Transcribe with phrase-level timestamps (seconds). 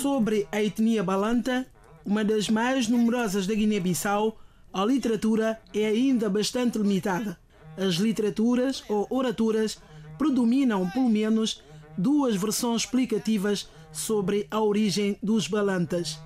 [0.00, 1.66] Sobre a etnia balanta,
[2.04, 4.38] uma das mais numerosas da Guiné-Bissau,
[4.72, 7.38] a literatura é ainda bastante limitada.
[7.76, 9.78] As literaturas ou oraturas
[10.18, 11.62] predominam pelo menos
[11.96, 16.18] duas versões explicativas sobre a origem dos balantas.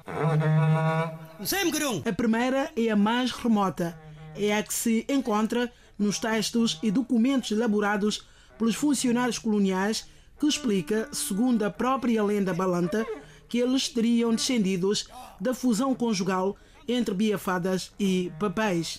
[2.05, 3.97] A primeira é a mais remota,
[4.35, 8.27] é a que se encontra nos textos e documentos elaborados
[8.59, 10.09] pelos funcionários coloniais
[10.39, 13.07] que explica, segundo a própria lenda balanta,
[13.51, 15.07] que eles teriam descendidos
[15.39, 16.57] da fusão conjugal
[16.89, 18.99] entre biafadas e papéis.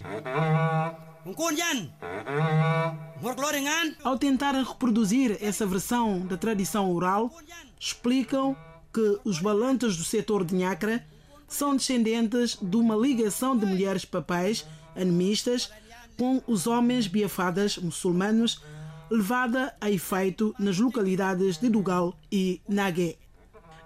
[4.04, 7.32] Ao tentar reproduzir essa versão da tradição oral,
[7.80, 8.56] explicam
[8.94, 11.04] que os balantas do setor de Nhacra
[11.48, 14.66] são descendentes de uma ligação de mulheres papéis
[14.96, 15.72] animistas
[16.18, 18.62] com os homens biafadas muçulmanos
[19.10, 23.18] levada a efeito nas localidades de Dugal e Nagué.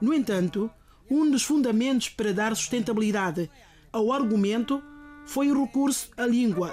[0.05, 0.69] No entanto,
[1.09, 3.49] um dos fundamentos para dar sustentabilidade
[3.91, 4.79] ao argumento
[5.25, 6.71] foi o recurso à língua.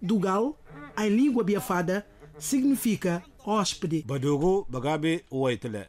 [0.00, 0.58] Dugal,
[0.98, 2.06] em língua biafada,
[2.38, 4.02] significa hóspede.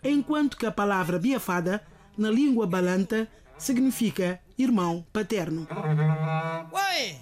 [0.03, 1.81] Enquanto que a palavra biafada,
[2.17, 3.25] na língua balanta,
[3.57, 5.65] significa irmão paterno.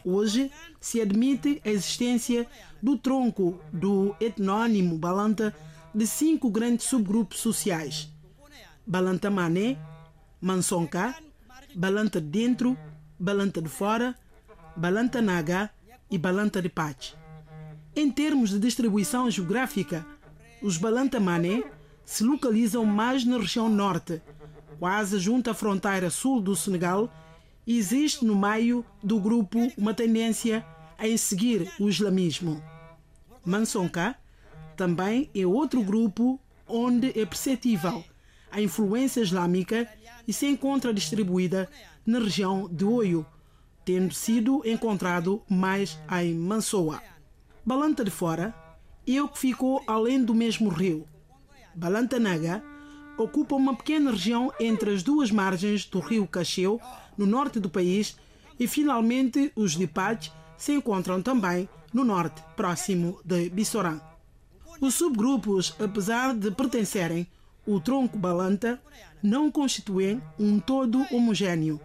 [0.03, 2.47] Hoje se admite a existência
[2.81, 5.55] do tronco do etnônimo balanta
[5.93, 8.11] de cinco grandes subgrupos sociais:
[8.89, 9.77] Balanta Mané,
[10.41, 11.13] Mansonka,
[11.75, 12.75] Balanta de dentro,
[13.19, 14.15] Balanta de fora,
[14.75, 15.69] Balanta Naga
[16.09, 17.13] e Balanta de Pache.
[17.95, 20.03] Em termos de distribuição geográfica,
[20.59, 21.61] os Balanta Mané
[22.03, 24.23] se localizam mais na região norte,
[24.79, 27.13] quase junto à fronteira sul do Senegal,
[27.67, 30.65] e existe no meio do grupo uma tendência
[30.99, 32.59] em seguir o islamismo.
[33.45, 34.15] Mansonka
[34.75, 38.03] também é outro grupo onde é perceptível
[38.51, 39.87] a influência islâmica
[40.27, 41.69] e se encontra distribuída
[42.05, 43.25] na região de Oio,
[43.85, 47.01] tendo sido encontrado mais em Mansoa.
[47.65, 48.53] Balanta de Fora
[49.07, 51.07] é o que ficou além do mesmo rio.
[51.73, 52.63] Balanta Naga
[53.17, 56.79] ocupa uma pequena região entre as duas margens do rio Cacheu,
[57.17, 58.17] no norte do país,
[58.59, 63.99] e finalmente os Dipach se encontram também no norte, próximo de Bissorã.
[64.79, 67.27] Os subgrupos, apesar de pertencerem
[67.73, 68.81] ao tronco Balanta,
[69.21, 71.79] não constituem um todo homogêneo.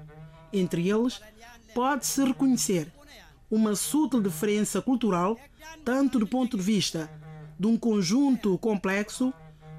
[0.53, 1.21] Entre eles,
[1.75, 2.93] pode-se reconhecer
[3.51, 5.39] uma sutil diferença cultural,
[5.85, 7.11] tanto do ponto de vista
[7.59, 9.33] de um conjunto complexo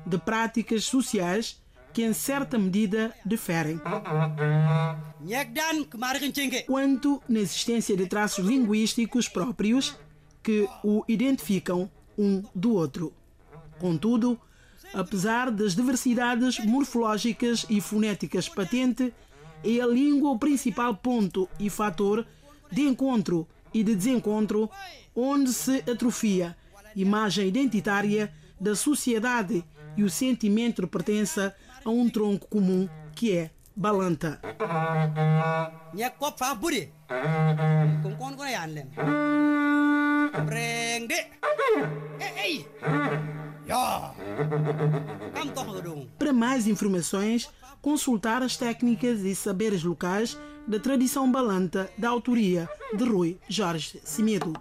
[0.06, 1.62] de práticas sociais
[1.94, 3.80] que, em certa medida, diferem.
[6.68, 9.98] Quanto na existência de traços linguísticos próprios
[10.44, 13.14] que o identificam um do outro.
[13.80, 14.40] Contudo,
[14.94, 19.14] apesar das diversidades morfológicas e fonéticas patente,
[19.64, 22.26] é a língua o principal ponto e fator
[22.72, 24.70] de encontro e de desencontro
[25.16, 26.56] onde se atrofia
[26.96, 29.64] imagem identitária da sociedade
[29.98, 34.40] e o sentimento de pertença a um tronco comum que é Balanta.
[46.18, 47.50] Para mais informações,
[47.82, 50.38] consultar as técnicas e saberes locais
[50.68, 54.54] da tradição balanta da autoria de Rui Jorge Cimedo.